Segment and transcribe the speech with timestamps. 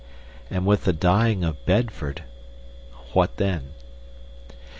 [0.49, 3.69] And with the dying of Bedford—what then?